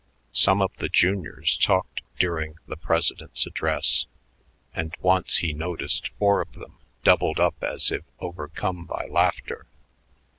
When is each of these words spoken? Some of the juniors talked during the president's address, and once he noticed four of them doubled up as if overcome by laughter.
Some 0.33 0.63
of 0.63 0.75
the 0.77 0.89
juniors 0.89 1.55
talked 1.55 2.01
during 2.17 2.55
the 2.65 2.75
president's 2.75 3.45
address, 3.45 4.07
and 4.73 4.95
once 4.99 5.37
he 5.37 5.53
noticed 5.53 6.09
four 6.17 6.41
of 6.41 6.53
them 6.53 6.79
doubled 7.03 7.39
up 7.39 7.63
as 7.63 7.91
if 7.91 8.01
overcome 8.19 8.85
by 8.85 9.05
laughter. 9.07 9.67